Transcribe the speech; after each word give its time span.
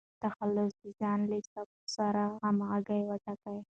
تخلص 0.23 0.73
د 0.83 0.85
ځان 0.99 1.19
له 1.29 1.37
صفاتو 1.45 1.79
سره 1.97 2.21
همږغي 2.43 3.01
وټاکئ. 3.09 3.59